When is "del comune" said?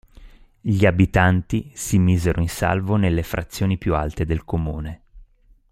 4.25-5.01